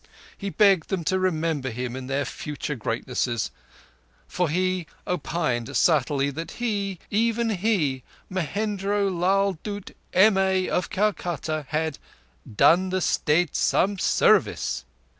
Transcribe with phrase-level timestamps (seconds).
[0.35, 3.51] He begged them to remember him in their future greatnesses,
[4.27, 9.91] for he "opined subtly" that he, even he, Mohendro Lal Dutt,
[10.33, 11.99] MA of Calcutta, had
[12.57, 14.85] "done the State some service".